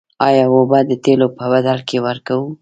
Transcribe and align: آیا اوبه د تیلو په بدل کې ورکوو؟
آیا 0.27 0.45
اوبه 0.53 0.79
د 0.89 0.91
تیلو 1.03 1.27
په 1.37 1.45
بدل 1.53 1.77
کې 1.87 1.97
ورکوو؟ 2.07 2.47